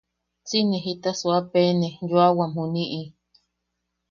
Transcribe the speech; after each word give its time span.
Si 0.47 0.57
ne 0.65 0.77
jita 0.85 1.11
suuapene 1.19 1.87
yoawam 2.09 2.51
juniʼi. 2.55 3.01